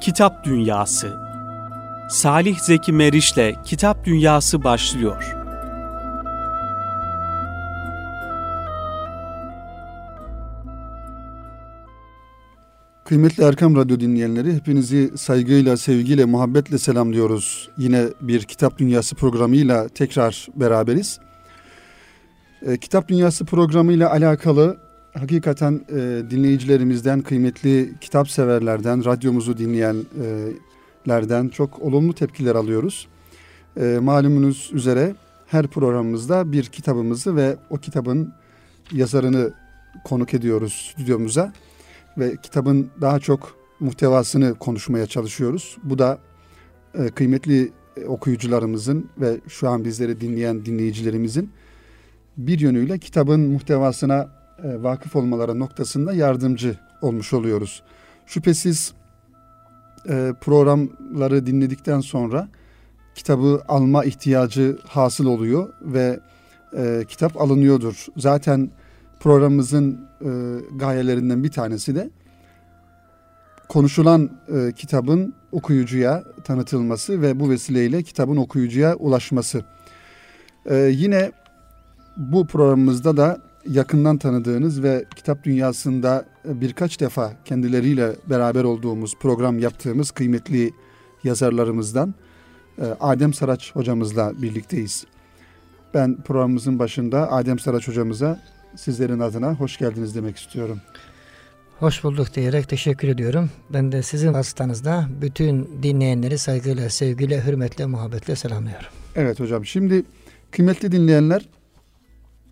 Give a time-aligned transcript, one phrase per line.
[0.00, 1.16] Kitap Dünyası
[2.08, 5.34] Salih Zeki Meriç'le Kitap Dünyası başlıyor.
[13.04, 17.68] Kıymetli Erkam Radyo dinleyenleri hepinizi saygıyla, sevgiyle, muhabbetle selamlıyoruz.
[17.78, 21.18] Yine bir Kitap Dünyası programıyla tekrar beraberiz.
[22.66, 32.14] E, Kitap Dünyası programıyla alakalı hakikaten e, dinleyicilerimizden, kıymetli kitap severlerden, radyomuzu dinleyenlerden çok olumlu
[32.14, 33.08] tepkiler alıyoruz.
[33.76, 35.14] E, malumunuz üzere
[35.46, 38.32] her programımızda bir kitabımızı ve o kitabın
[38.92, 39.52] yazarını
[40.04, 41.52] konuk ediyoruz stüdyomuza
[42.18, 45.76] ve kitabın daha çok muhtevasını konuşmaya çalışıyoruz.
[45.82, 46.18] Bu da
[46.94, 47.72] e, kıymetli
[48.06, 51.50] okuyucularımızın ve şu an bizleri dinleyen dinleyicilerimizin
[52.36, 57.82] bir yönüyle kitabın muhtevasına vakıf olmaları noktasında yardımcı olmuş oluyoruz.
[58.26, 58.92] Şüphesiz
[60.08, 62.48] e, programları dinledikten sonra
[63.14, 66.20] kitabı alma ihtiyacı hasıl oluyor ve
[66.76, 68.06] e, kitap alınıyordur.
[68.16, 68.70] Zaten
[69.20, 70.30] programımızın e,
[70.76, 72.10] gayelerinden bir tanesi de
[73.68, 79.64] konuşulan e, kitabın okuyucuya tanıtılması ve bu vesileyle kitabın okuyucuya ulaşması.
[80.66, 81.32] E, yine
[82.16, 90.10] bu programımızda da yakından tanıdığınız ve kitap dünyasında birkaç defa kendileriyle beraber olduğumuz program yaptığımız
[90.10, 90.72] kıymetli
[91.24, 92.14] yazarlarımızdan
[92.78, 95.06] e, Adem Saraç hocamızla birlikteyiz.
[95.94, 98.40] Ben programımızın başında Adem Saraç hocamıza
[98.76, 100.80] sizlerin adına hoş geldiniz demek istiyorum.
[101.78, 103.50] Hoş bulduk diyerek teşekkür ediyorum.
[103.70, 108.86] Ben de sizin vasıtanızda bütün dinleyenleri saygıyla, sevgiyle, hürmetle, muhabbetle selamlıyorum.
[109.16, 110.04] Evet hocam şimdi
[110.50, 111.48] kıymetli dinleyenler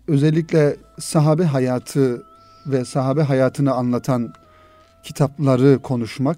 [0.09, 2.23] özellikle sahabe hayatı
[2.65, 4.33] ve sahabe hayatını anlatan
[5.03, 6.37] kitapları konuşmak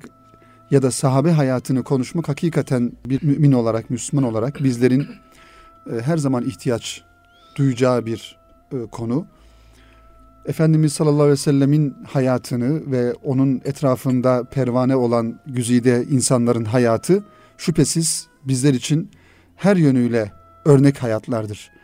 [0.71, 5.07] ya da sahabe hayatını konuşmak hakikaten bir mümin olarak, Müslüman olarak bizlerin
[5.91, 7.01] e, her zaman ihtiyaç
[7.55, 8.37] duyacağı bir
[8.71, 9.25] e, konu.
[10.45, 17.23] Efendimiz sallallahu aleyhi ve sellemin hayatını ve onun etrafında pervane olan güzide insanların hayatı
[17.57, 19.11] şüphesiz bizler için
[19.55, 20.31] her yönüyle
[20.65, 21.80] örnek hayatlardır.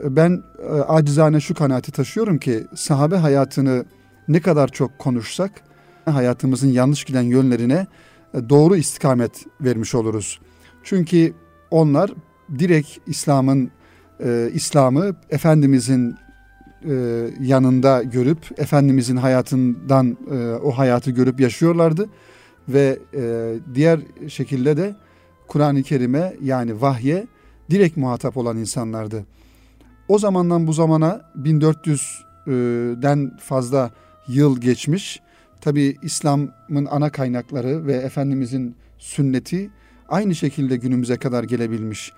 [0.00, 3.84] Ben e, acizane şu kanaati taşıyorum ki sahabe hayatını
[4.28, 5.50] ne kadar çok konuşsak
[6.04, 7.86] hayatımızın yanlış giden yönlerine
[8.34, 10.40] e, doğru istikamet vermiş oluruz.
[10.82, 11.34] Çünkü
[11.70, 12.10] onlar
[12.58, 13.70] direkt İslam'ın
[14.24, 16.16] e, İslam'ı Efendimizin
[16.88, 16.94] e,
[17.40, 22.08] yanında görüp Efendimizin hayatından e, o hayatı görüp yaşıyorlardı
[22.68, 24.94] ve e, diğer şekilde de
[25.48, 27.26] Kur'an-ı Kerim'e yani vahye
[27.70, 29.24] direkt muhatap olan insanlardı.
[30.08, 33.90] O zamandan bu zamana 1400'den fazla
[34.28, 35.20] yıl geçmiş.
[35.60, 39.70] Tabi İslam'ın ana kaynakları ve Efendimizin sünneti
[40.08, 42.12] aynı şekilde günümüze kadar gelebilmiş.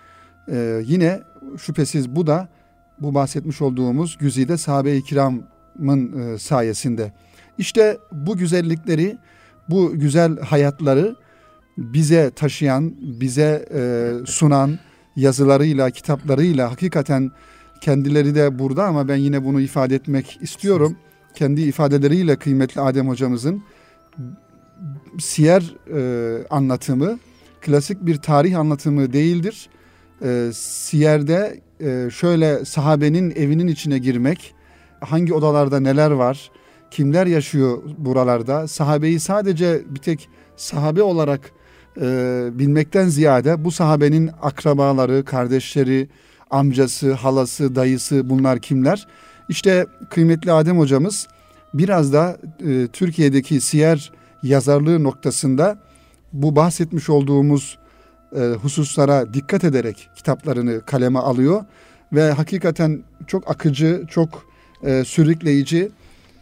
[0.48, 1.22] Ee, yine
[1.58, 2.48] şüphesiz bu da
[3.00, 7.12] bu bahsetmiş olduğumuz güzide sahabe-i kiramın e, sayesinde.
[7.58, 9.18] İşte bu güzellikleri,
[9.68, 11.16] bu güzel hayatları
[11.78, 14.78] bize taşıyan, bize e, sunan
[15.16, 17.30] yazılarıyla, kitaplarıyla hakikaten
[17.84, 20.96] kendileri de burada ama ben yine bunu ifade etmek istiyorum.
[21.34, 23.62] Kendi ifadeleriyle kıymetli Adem hocamızın
[25.18, 27.18] siyer e, anlatımı
[27.60, 29.68] klasik bir tarih anlatımı değildir.
[30.24, 34.54] E, siyerde e, şöyle sahabenin evinin içine girmek,
[35.00, 36.50] hangi odalarda neler var,
[36.90, 41.52] kimler yaşıyor buralarda, sahabeyi sadece bir tek sahabe olarak
[42.00, 46.08] e, bilmekten ziyade bu sahabenin akrabaları, kardeşleri,
[46.54, 49.06] amcası, halası, dayısı bunlar kimler?
[49.48, 51.28] İşte kıymetli Adem hocamız
[51.74, 55.78] biraz da e, Türkiye'deki siyer yazarlığı noktasında
[56.32, 57.78] bu bahsetmiş olduğumuz
[58.36, 61.64] e, hususlara dikkat ederek kitaplarını kaleme alıyor
[62.12, 64.46] ve hakikaten çok akıcı, çok
[64.82, 65.90] e, sürükleyici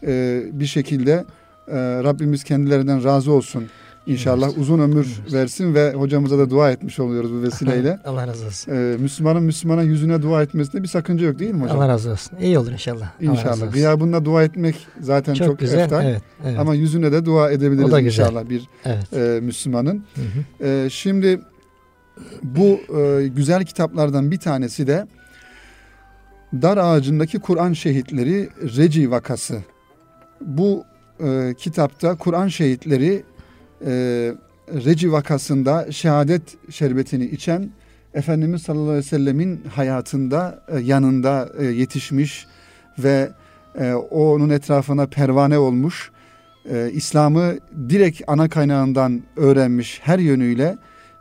[0.07, 1.25] e, bir şekilde
[1.67, 3.65] e, Rabbimiz kendilerinden razı olsun.
[4.07, 4.57] İnşallah evet.
[4.57, 5.33] uzun ömür evet.
[5.33, 7.99] versin ve hocamıza da dua etmiş oluyoruz bu vesileyle.
[8.05, 8.71] Allah razı olsun.
[8.71, 11.77] Ee, Müslümanın Müslümana yüzüne dua etmesinde bir sakınca yok değil mi hocam?
[11.77, 12.37] Allah razı olsun.
[12.37, 13.11] İyi olur inşallah.
[13.21, 13.73] İnşallah.
[13.73, 15.89] Gıyabında dua etmek zaten çok, çok güzel.
[16.03, 16.59] Evet, evet.
[16.59, 19.13] Ama yüzüne de dua edebiliriz inşallah bir evet.
[19.13, 20.03] e, Müslümanın.
[20.15, 20.67] Hı hı.
[20.67, 21.41] E, şimdi
[22.43, 25.07] bu e, güzel kitaplardan bir tanesi de
[26.61, 29.57] Dar Ağacı'ndaki Kur'an Şehitleri Reci vakası.
[30.41, 30.83] Bu
[31.23, 33.23] e, kitapta Kur'an şehitleri
[33.85, 33.91] e,
[34.73, 37.69] Reci vakasında şehadet şerbetini içen
[38.13, 42.47] Efendimiz sallallahu aleyhi ve sellemin hayatında e, yanında e, yetişmiş
[42.99, 43.31] ve
[43.79, 46.11] e, onun etrafına pervane olmuş
[46.69, 47.53] e, İslam'ı
[47.89, 50.77] direkt ana kaynağından öğrenmiş her yönüyle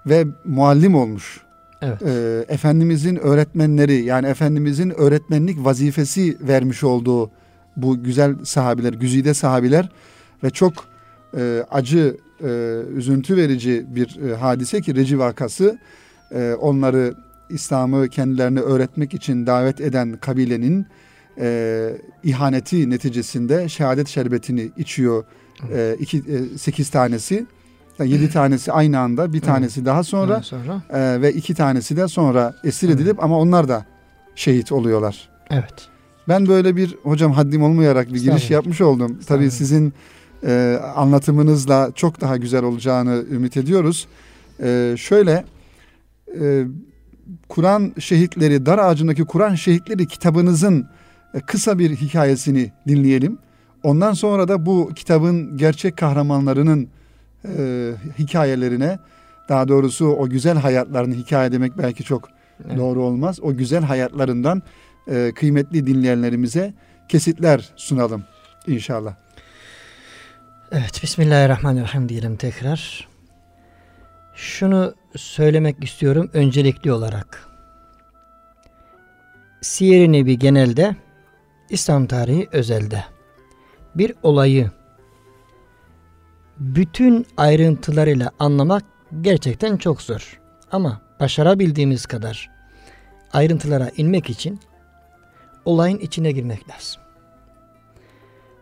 [0.06, 1.40] ve muallim olmuş.
[1.82, 2.02] Evet.
[2.02, 7.30] E, Efendimizin öğretmenleri yani Efendimizin öğretmenlik vazifesi vermiş olduğu
[7.76, 9.88] bu güzel sahabiler, güzide sahabiler
[10.44, 10.72] ve çok
[11.36, 15.78] e, acı, e, üzüntü verici bir e, hadise ki Reci vakası
[16.34, 17.14] e, onları
[17.50, 20.86] İslam'ı kendilerine öğretmek için davet eden kabilenin
[21.40, 21.90] e,
[22.24, 25.24] ihaneti neticesinde şehadet şerbetini içiyor
[25.74, 27.46] e, iki, e, sekiz tanesi.
[27.98, 30.82] Yani yedi tanesi aynı anda bir tanesi daha sonra Ondan sonra.
[30.90, 33.86] e, ve iki tanesi de sonra esir edilip ama onlar da
[34.34, 35.28] şehit oluyorlar.
[35.50, 35.88] Evet.
[36.28, 39.18] Ben böyle bir hocam haddim olmayarak bir giriş yapmış oldum.
[39.26, 39.94] Tabii sizin
[40.46, 44.08] e, anlatımınızla çok daha güzel olacağını ümit ediyoruz.
[44.62, 45.44] E, şöyle
[46.40, 46.64] e,
[47.48, 50.88] Kur'an şehitleri, dar ağacındaki Kur'an şehitleri kitabınızın
[51.34, 53.38] e, kısa bir hikayesini dinleyelim.
[53.82, 56.88] Ondan sonra da bu kitabın gerçek kahramanlarının
[57.58, 58.98] e, hikayelerine,
[59.48, 62.28] daha doğrusu o güzel hayatlarını hikaye demek belki çok
[62.66, 62.78] Evet.
[62.78, 63.38] doğru olmaz.
[63.42, 64.62] O güzel hayatlarından
[65.10, 66.74] e, kıymetli dinleyenlerimize
[67.08, 68.22] kesitler sunalım
[68.66, 69.14] inşallah.
[70.74, 73.08] Evet, Bismillahirrahmanirrahim diyelim tekrar.
[74.34, 77.48] Şunu söylemek istiyorum öncelikli olarak.
[79.60, 80.96] Siyer-i Nebi genelde,
[81.70, 83.04] İslam tarihi özelde.
[83.94, 84.70] Bir olayı
[86.58, 88.84] bütün ayrıntılarıyla anlamak
[89.20, 90.40] gerçekten çok zor.
[90.70, 92.50] Ama başarabildiğimiz kadar
[93.32, 94.60] ayrıntılara inmek için
[95.64, 97.02] olayın içine girmek lazım.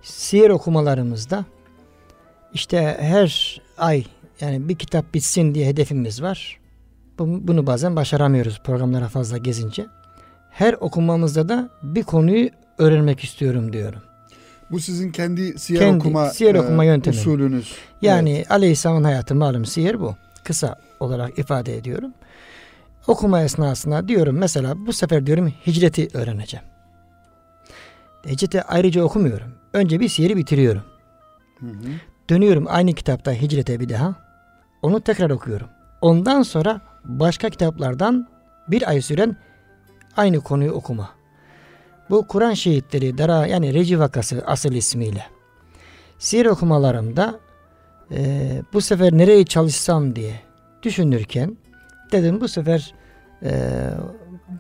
[0.03, 1.45] Siyer okumalarımızda
[2.55, 4.05] işte her ay
[4.41, 6.59] yani bir kitap bitsin diye hedefimiz var.
[7.19, 9.87] Bu- Bunu bazen başaramıyoruz programlara fazla gezince.
[10.51, 12.49] Her okumamızda da bir konuyu
[12.79, 14.03] öğrenmek istiyorum diyorum.
[14.71, 17.17] Bu sizin kendi siyer Kendi okuma, siyer okuma yöntemi.
[17.17, 17.73] usulünüz.
[18.03, 20.15] Yani Aleyhisselam'ın hayatı malum siyer bu.
[20.45, 22.13] Kısa olarak ifade ediyorum.
[23.07, 26.67] Okuma esnasında diyorum mesela bu sefer diyorum hicreti öğreneceğim.
[28.27, 29.53] Hicreti ayrıca okumuyorum.
[29.73, 30.83] Önce bir siyeri bitiriyorum.
[31.61, 31.73] Hı hı.
[32.31, 34.15] Dönüyorum aynı kitapta hicrete bir daha.
[34.83, 35.69] Onu tekrar okuyorum.
[36.01, 38.29] Ondan sonra başka kitaplardan
[38.69, 39.37] bir ay süren
[40.17, 41.11] aynı konuyu okuma.
[42.11, 45.27] Bu Kur'an şehitleri Dara yani Reci vakası asıl ismiyle.
[46.19, 47.41] Siyer okumalarımda
[48.11, 50.41] eee, bu sefer nereye çalışsam diye
[50.83, 51.57] düşünürken
[52.13, 52.95] dedim bu sefer
[53.43, 53.91] eee,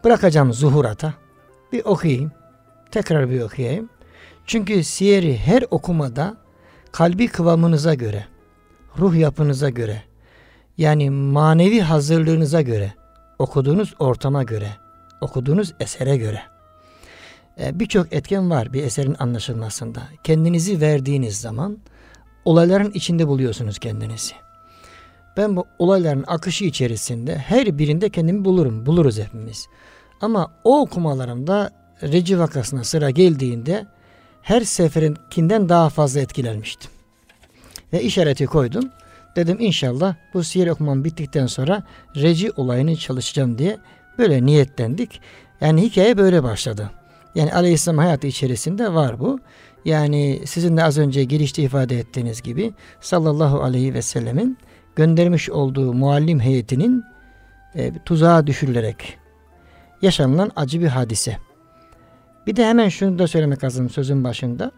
[0.04, 1.14] bırakacağım zuhurata
[1.72, 2.32] bir okuyayım.
[2.90, 3.88] Tekrar bir okuyayım.
[4.46, 6.36] Çünkü siyeri her okumada
[6.92, 8.24] kalbi kıvamınıza göre,
[8.98, 10.02] ruh yapınıza göre,
[10.78, 12.94] yani manevi hazırlığınıza göre,
[13.38, 14.70] okuduğunuz ortama göre,
[15.20, 16.42] okuduğunuz esere göre.
[17.60, 20.02] e, Birçok etken var bir eserin anlaşılmasında.
[20.24, 21.78] Kendinizi verdiğiniz zaman
[22.44, 24.34] olayların içinde buluyorsunuz kendinizi.
[25.36, 29.66] Ben bu olayların akışı içerisinde her birinde kendimi bulurum, buluruz hepimiz.
[30.20, 31.70] Ama o okumalarımda
[32.02, 33.86] Reci vakasına sıra geldiğinde
[34.42, 36.90] her seferinkinden daha fazla etkilenmiştim.
[37.92, 38.84] Ve işareti koydum.
[39.36, 41.82] Dedim inşallah bu siyer okumam bittikten sonra
[42.16, 43.78] Reci olayını çalışacağım diye
[44.18, 45.20] böyle niyetlendik.
[45.60, 46.90] Yani hikaye böyle başladı.
[47.34, 49.40] Yani Aleyhisselam hayatı içerisinde var bu.
[49.84, 54.58] Yani sizin de az önce girişte ifade ettiğiniz gibi sallallahu aleyhi ve sellemin
[54.96, 57.04] göndermiş olduğu muallim heyetinin
[57.74, 59.18] e, tuzağa düşürülerek
[60.02, 61.36] yaşanılan acı bir hadise.
[62.46, 64.70] Bir de hemen şunu da söylemek lazım sözün başında.